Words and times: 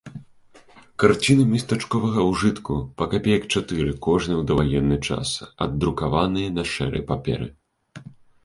Карціны 1.03 1.43
местачковага 1.49 2.21
ўжытку, 2.29 2.79
па 3.01 3.09
капеек 3.13 3.43
чатыры 3.53 3.93
кожная 4.07 4.37
ў 4.39 4.43
даваенны 4.53 4.97
час, 5.07 5.37
аддрукаваныя 5.67 6.49
на 6.61 6.67
шэрай 6.75 7.03
паперы. 7.13 7.47